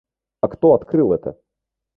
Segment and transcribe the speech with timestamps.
[0.41, 1.37] А кто открыл это?